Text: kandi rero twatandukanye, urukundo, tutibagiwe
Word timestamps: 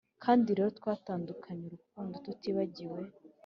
kandi 0.23 0.47
rero 0.57 0.69
twatandukanye, 0.79 1.63
urukundo, 1.65 2.13
tutibagiwe 2.25 2.99